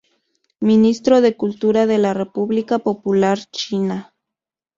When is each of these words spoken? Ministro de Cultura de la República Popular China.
Ministro 0.61 1.21
de 1.21 1.37
Cultura 1.37 1.85
de 1.85 1.99
la 1.99 2.15
República 2.15 2.79
Popular 2.79 3.37
China. 3.51 4.15